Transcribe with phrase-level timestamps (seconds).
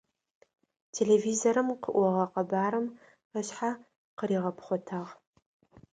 [0.95, 2.87] Телевизорым къыӏогъэ къэбарым
[3.39, 3.71] ышъхьэ
[4.17, 5.11] къыригъэпхъотагъ.